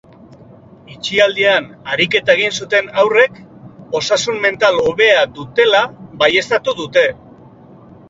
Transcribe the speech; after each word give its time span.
Itxialdian 0.93 1.67
ariketa 1.97 2.37
egin 2.39 2.57
zuten 2.63 2.91
haurrek 3.03 3.39
osasun 4.03 4.43
mental 4.49 4.83
hobea 4.89 5.23
dutela 5.39 5.87
baieztatu 6.27 6.81
dute 6.85 7.09